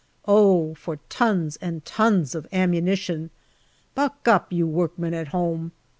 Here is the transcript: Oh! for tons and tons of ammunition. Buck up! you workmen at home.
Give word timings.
Oh! 0.27 0.73
for 0.73 0.97
tons 1.09 1.57
and 1.57 1.85
tons 1.85 2.33
of 2.33 2.47
ammunition. 2.51 3.29
Buck 3.93 4.27
up! 4.27 4.51
you 4.51 4.65
workmen 4.65 5.13
at 5.13 5.27
home. 5.27 5.73